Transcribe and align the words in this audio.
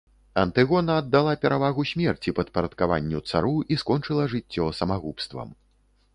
Антыгона 0.43 0.93
аддала 1.01 1.33
перавагу 1.43 1.85
смерці 1.91 2.33
падпарадкаванню 2.39 3.23
цару 3.33 3.55
і 3.77 3.79
скончыла 3.83 4.23
жыццё 4.35 4.65
самагубствам. 4.81 5.49